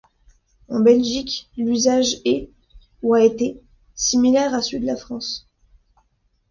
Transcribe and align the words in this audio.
En 0.67 0.79
Belgique, 0.79 1.47
l'usage 1.57 2.19
est, 2.25 2.49
ou 3.03 3.13
a 3.13 3.23
été, 3.23 3.61
similaire 3.93 4.55
à 4.55 4.63
celui 4.63 4.79
de 4.81 4.87
la 4.87 4.97
France. 4.97 5.47